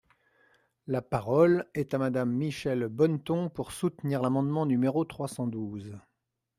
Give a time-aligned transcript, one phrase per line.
[0.87, 5.95] La parole est à Madame Michèle Bonneton, pour soutenir l’amendement numéro trois cent douze.